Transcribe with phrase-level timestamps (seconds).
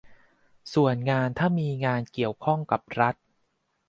[0.73, 0.95] ส่วน
[1.37, 3.15] ถ้ามีงานเกี่ยวข้องกับรัฐ